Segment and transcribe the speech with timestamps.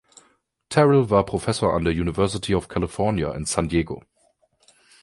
[0.69, 4.01] Terrell war Professor an der University of California in San Diego.